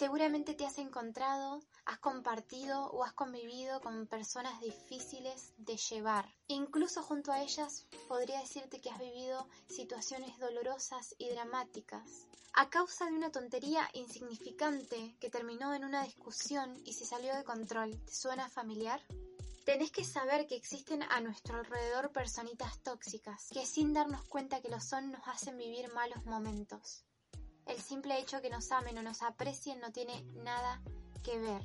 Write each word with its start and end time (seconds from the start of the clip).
Seguramente 0.00 0.54
te 0.54 0.64
has 0.64 0.78
encontrado, 0.78 1.60
has 1.84 1.98
compartido 1.98 2.86
o 2.86 3.04
has 3.04 3.12
convivido 3.12 3.82
con 3.82 4.06
personas 4.06 4.58
difíciles 4.62 5.52
de 5.58 5.76
llevar. 5.76 6.24
Incluso 6.48 7.02
junto 7.02 7.32
a 7.32 7.42
ellas 7.42 7.84
podría 8.08 8.40
decirte 8.40 8.80
que 8.80 8.88
has 8.88 8.98
vivido 8.98 9.46
situaciones 9.68 10.38
dolorosas 10.38 11.14
y 11.18 11.28
dramáticas. 11.28 12.26
A 12.54 12.70
causa 12.70 13.04
de 13.04 13.12
una 13.12 13.30
tontería 13.30 13.90
insignificante 13.92 15.18
que 15.20 15.28
terminó 15.28 15.74
en 15.74 15.84
una 15.84 16.02
discusión 16.04 16.74
y 16.86 16.94
se 16.94 17.04
salió 17.04 17.36
de 17.36 17.44
control. 17.44 18.02
¿Te 18.06 18.14
suena 18.14 18.48
familiar? 18.48 19.02
Tenés 19.66 19.90
que 19.92 20.06
saber 20.06 20.46
que 20.46 20.56
existen 20.56 21.02
a 21.02 21.20
nuestro 21.20 21.58
alrededor 21.58 22.10
personitas 22.10 22.82
tóxicas, 22.82 23.48
que 23.52 23.66
sin 23.66 23.92
darnos 23.92 24.24
cuenta 24.24 24.62
que 24.62 24.70
lo 24.70 24.80
son 24.80 25.12
nos 25.12 25.28
hacen 25.28 25.58
vivir 25.58 25.92
malos 25.92 26.24
momentos. 26.24 27.04
El 27.66 27.80
simple 27.80 28.18
hecho 28.18 28.40
que 28.40 28.50
nos 28.50 28.70
amen 28.72 28.98
o 28.98 29.02
nos 29.02 29.22
aprecien 29.22 29.80
no 29.80 29.92
tiene 29.92 30.22
nada 30.44 30.80
que 31.22 31.38
ver. 31.38 31.62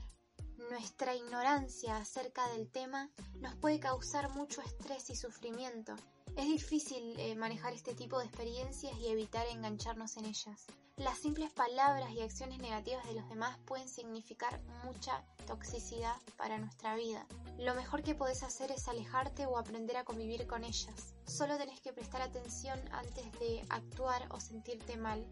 Nuestra 0.70 1.16
ignorancia 1.16 1.98
acerca 1.98 2.48
del 2.50 2.70
tema 2.70 3.10
nos 3.40 3.56
puede 3.56 3.80
causar 3.80 4.30
mucho 4.36 4.62
estrés 4.62 5.10
y 5.10 5.16
sufrimiento. 5.16 5.96
Es 6.36 6.48
difícil 6.48 7.20
eh, 7.20 7.36
manejar 7.36 7.74
este 7.74 7.94
tipo 7.94 8.20
de 8.20 8.26
experiencias 8.26 8.98
y 9.00 9.08
evitar 9.08 9.48
engancharnos 9.48 10.18
en 10.18 10.26
ellas. 10.26 10.66
Las 10.98 11.20
simples 11.20 11.52
palabras 11.52 12.10
y 12.12 12.22
acciones 12.22 12.60
negativas 12.60 13.06
de 13.06 13.16
los 13.16 13.28
demás 13.28 13.58
pueden 13.66 13.90
significar 13.90 14.62
mucha 14.86 15.24
toxicidad 15.46 16.16
para 16.38 16.58
nuestra 16.58 16.96
vida. 16.96 17.26
Lo 17.58 17.76
mejor 17.76 18.02
que 18.02 18.16
podés 18.16 18.44
hacer 18.44 18.72
es 18.72 18.88
alejarte 18.88 19.46
o 19.46 19.58
aprender 19.58 19.98
a 19.98 20.06
convivir 20.06 20.48
con 20.48 20.64
ellas. 20.64 21.14
Solo 21.26 21.58
tenés 21.58 21.82
que 21.82 21.92
prestar 21.92 22.22
atención 22.22 22.80
antes 22.94 23.30
de 23.40 23.66
actuar 23.70 24.26
o 24.32 24.40
sentirte 24.40 24.96
mal. 24.96 25.26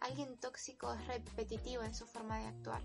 Alguien 0.00 0.38
tóxico 0.38 0.92
es 0.92 1.06
repetitivo 1.06 1.82
en 1.82 1.94
su 1.94 2.06
forma 2.06 2.38
de 2.38 2.46
actuar. 2.46 2.82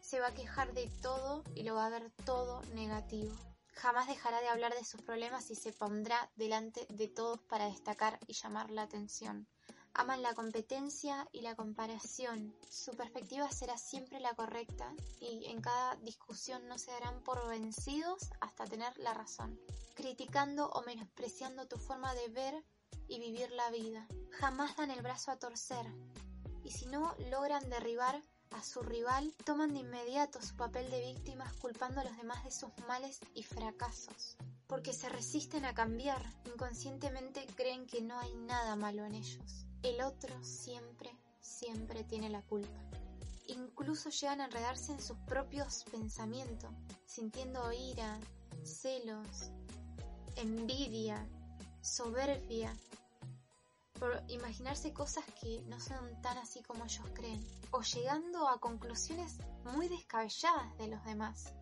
Se 0.00 0.20
va 0.20 0.28
a 0.28 0.34
quejar 0.34 0.72
de 0.74 0.88
todo 1.02 1.44
y 1.54 1.62
lo 1.62 1.74
va 1.74 1.86
a 1.86 1.90
ver 1.90 2.10
todo 2.24 2.62
negativo. 2.74 3.34
Jamás 3.74 4.06
dejará 4.06 4.40
de 4.40 4.48
hablar 4.48 4.74
de 4.74 4.84
sus 4.84 5.02
problemas 5.02 5.50
y 5.50 5.54
se 5.54 5.72
pondrá 5.72 6.30
delante 6.36 6.86
de 6.90 7.08
todos 7.08 7.40
para 7.40 7.66
destacar 7.66 8.18
y 8.26 8.34
llamar 8.34 8.70
la 8.70 8.82
atención. 8.82 9.48
Aman 9.94 10.22
la 10.22 10.34
competencia 10.34 11.28
y 11.32 11.42
la 11.42 11.54
comparación. 11.54 12.54
Su 12.70 12.92
perspectiva 12.92 13.50
será 13.50 13.76
siempre 13.76 14.20
la 14.20 14.34
correcta 14.34 14.94
y 15.20 15.46
en 15.46 15.60
cada 15.60 15.96
discusión 15.96 16.66
no 16.66 16.78
se 16.78 16.90
darán 16.92 17.22
por 17.22 17.46
vencidos 17.48 18.30
hasta 18.40 18.64
tener 18.64 18.96
la 18.98 19.12
razón, 19.12 19.60
criticando 19.94 20.70
o 20.70 20.82
menospreciando 20.82 21.66
tu 21.68 21.76
forma 21.76 22.14
de 22.14 22.28
ver 22.28 22.64
y 23.06 23.20
vivir 23.20 23.50
la 23.52 23.70
vida. 23.70 24.06
Jamás 24.30 24.76
dan 24.76 24.90
el 24.90 25.02
brazo 25.02 25.30
a 25.30 25.38
torcer, 25.38 25.86
y 26.64 26.70
si 26.70 26.86
no 26.86 27.14
logran 27.30 27.68
derribar 27.68 28.22
a 28.50 28.62
su 28.62 28.82
rival, 28.82 29.32
toman 29.44 29.72
de 29.72 29.80
inmediato 29.80 30.42
su 30.42 30.56
papel 30.56 30.90
de 30.90 31.00
víctimas 31.00 31.52
culpando 31.54 32.00
a 32.00 32.04
los 32.04 32.16
demás 32.16 32.44
de 32.44 32.50
sus 32.50 32.70
males 32.86 33.20
y 33.34 33.42
fracasos. 33.42 34.36
Porque 34.66 34.92
se 34.92 35.08
resisten 35.08 35.64
a 35.64 35.74
cambiar, 35.74 36.22
inconscientemente 36.46 37.46
creen 37.56 37.86
que 37.86 38.02
no 38.02 38.18
hay 38.18 38.34
nada 38.34 38.76
malo 38.76 39.04
en 39.04 39.14
ellos. 39.14 39.66
El 39.82 40.02
otro 40.02 40.42
siempre, 40.44 41.10
siempre 41.40 42.04
tiene 42.04 42.28
la 42.28 42.42
culpa. 42.42 42.80
Incluso 43.48 44.10
llegan 44.10 44.40
a 44.40 44.44
enredarse 44.44 44.92
en 44.92 45.02
sus 45.02 45.18
propios 45.18 45.84
pensamientos, 45.90 46.70
sintiendo 47.06 47.72
ira, 47.72 48.18
celos, 48.64 49.50
envidia, 50.36 51.26
soberbia 51.80 52.72
imaginarse 54.28 54.92
cosas 54.92 55.24
que 55.40 55.62
no 55.66 55.80
son 55.80 56.20
tan 56.22 56.38
así 56.38 56.62
como 56.62 56.84
ellos 56.84 57.06
creen, 57.14 57.44
o 57.70 57.82
llegando 57.82 58.48
a 58.48 58.58
conclusiones 58.58 59.38
muy 59.74 59.88
descabelladas 59.88 60.76
de 60.78 60.88
los 60.88 61.04
demás. 61.04 61.54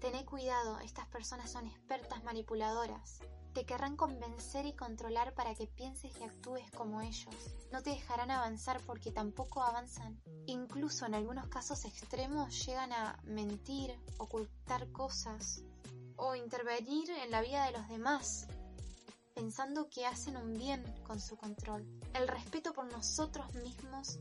Tené 0.00 0.24
cuidado, 0.24 0.80
estas 0.80 1.06
personas 1.06 1.50
son 1.50 1.66
expertas 1.66 2.22
manipuladoras. 2.24 3.20
Te 3.54 3.64
querrán 3.64 3.96
convencer 3.96 4.66
y 4.66 4.74
controlar 4.74 5.32
para 5.34 5.54
que 5.54 5.66
pienses 5.66 6.12
y 6.20 6.24
actúes 6.24 6.70
como 6.72 7.00
ellos. 7.00 7.34
No 7.72 7.82
te 7.82 7.90
dejarán 7.90 8.30
avanzar 8.30 8.80
porque 8.84 9.12
tampoco 9.12 9.62
avanzan. 9.62 10.20
Incluso 10.46 11.06
en 11.06 11.14
algunos 11.14 11.48
casos 11.48 11.84
extremos 11.84 12.66
llegan 12.66 12.92
a 12.92 13.18
mentir, 13.24 13.98
ocultar 14.18 14.90
cosas 14.90 15.62
o 16.16 16.34
intervenir 16.34 17.08
en 17.10 17.30
la 17.30 17.40
vida 17.40 17.64
de 17.66 17.72
los 17.72 17.88
demás 17.88 18.48
pensando 19.34 19.88
que 19.90 20.06
hacen 20.06 20.36
un 20.36 20.56
bien 20.56 20.82
con 21.06 21.20
su 21.20 21.36
control. 21.36 21.86
El 22.14 22.28
respeto 22.28 22.72
por 22.72 22.90
nosotros 22.90 23.52
mismos 23.56 24.18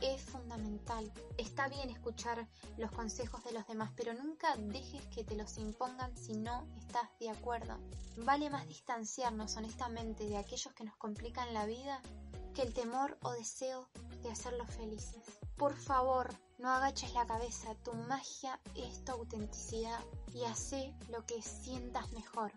es 0.00 0.20
fundamental. 0.22 1.10
Está 1.38 1.68
bien 1.68 1.88
escuchar 1.90 2.46
los 2.76 2.90
consejos 2.92 3.42
de 3.44 3.52
los 3.52 3.66
demás, 3.66 3.90
pero 3.96 4.12
nunca 4.14 4.54
dejes 4.56 5.02
que 5.06 5.24
te 5.24 5.36
los 5.36 5.56
impongan 5.56 6.14
si 6.16 6.34
no 6.34 6.66
estás 6.76 7.08
de 7.18 7.30
acuerdo. 7.30 7.78
Vale 8.18 8.50
más 8.50 8.68
distanciarnos 8.68 9.56
honestamente 9.56 10.26
de 10.28 10.36
aquellos 10.36 10.74
que 10.74 10.84
nos 10.84 10.96
complican 10.96 11.54
la 11.54 11.66
vida 11.66 12.00
que 12.54 12.62
el 12.62 12.72
temor 12.72 13.18
o 13.22 13.32
deseo 13.32 13.88
de 14.22 14.30
hacerlos 14.30 14.70
felices. 14.70 15.22
Por 15.56 15.76
favor, 15.76 16.32
no 16.58 16.70
agaches 16.70 17.12
la 17.12 17.26
cabeza, 17.26 17.74
tu 17.84 17.92
magia 17.94 18.58
es 18.74 19.04
tu 19.04 19.12
autenticidad 19.12 20.00
y 20.32 20.44
hace 20.44 20.94
lo 21.10 21.24
que 21.26 21.42
sientas 21.42 22.10
mejor. 22.12 22.52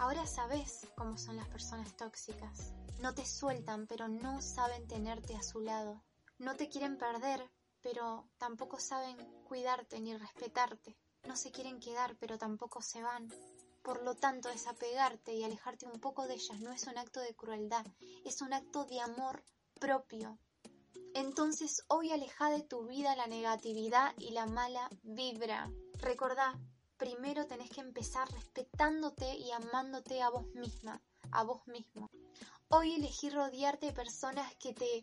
Ahora 0.00 0.26
sabes 0.26 0.88
cómo 0.96 1.18
son 1.18 1.36
las 1.36 1.46
personas 1.48 1.94
tóxicas. 1.94 2.72
No 3.02 3.12
te 3.14 3.26
sueltan, 3.26 3.86
pero 3.86 4.08
no 4.08 4.40
saben 4.40 4.88
tenerte 4.88 5.36
a 5.36 5.42
su 5.42 5.60
lado. 5.60 6.02
No 6.38 6.56
te 6.56 6.70
quieren 6.70 6.96
perder, 6.96 7.50
pero 7.82 8.26
tampoco 8.38 8.80
saben 8.80 9.18
cuidarte 9.44 10.00
ni 10.00 10.16
respetarte. 10.16 10.96
No 11.28 11.36
se 11.36 11.50
quieren 11.50 11.80
quedar, 11.80 12.16
pero 12.18 12.38
tampoco 12.38 12.80
se 12.80 13.02
van. 13.02 13.28
Por 13.82 14.02
lo 14.02 14.14
tanto, 14.14 14.48
desapegarte 14.48 15.34
y 15.34 15.44
alejarte 15.44 15.84
un 15.84 16.00
poco 16.00 16.26
de 16.26 16.32
ellas 16.32 16.60
no 16.60 16.72
es 16.72 16.86
un 16.86 16.96
acto 16.96 17.20
de 17.20 17.36
crueldad, 17.36 17.84
es 18.24 18.40
un 18.40 18.54
acto 18.54 18.86
de 18.86 19.02
amor 19.02 19.44
propio. 19.78 20.38
Entonces, 21.12 21.84
hoy 21.88 22.10
aleja 22.10 22.48
de 22.48 22.62
tu 22.62 22.86
vida 22.86 23.16
la 23.16 23.26
negatividad 23.26 24.14
y 24.16 24.30
la 24.30 24.46
mala 24.46 24.88
vibra. 25.02 25.70
Recordá, 25.98 26.58
primero 27.00 27.46
tenés 27.46 27.70
que 27.70 27.80
empezar 27.80 28.30
respetándote 28.30 29.34
y 29.34 29.50
amándote 29.52 30.20
a 30.20 30.28
vos 30.28 30.46
misma, 30.54 31.00
a 31.32 31.42
vos 31.44 31.66
mismo. 31.66 32.10
Hoy 32.68 32.92
elegí 32.92 33.30
rodearte 33.30 33.86
de 33.86 33.92
personas 33.94 34.54
que 34.56 34.74
te 34.74 35.02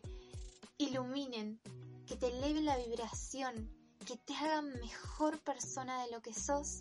iluminen, 0.78 1.60
que 2.06 2.14
te 2.14 2.28
eleven 2.28 2.66
la 2.66 2.76
vibración, 2.76 3.68
que 4.06 4.16
te 4.16 4.32
hagan 4.34 4.78
mejor 4.78 5.40
persona 5.40 6.04
de 6.04 6.12
lo 6.12 6.22
que 6.22 6.32
sos 6.32 6.78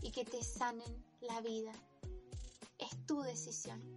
y 0.00 0.10
que 0.10 0.24
te 0.24 0.42
sanen 0.42 1.04
la 1.20 1.42
vida. 1.42 1.72
Es 2.78 3.06
tu 3.06 3.20
decisión. 3.20 3.78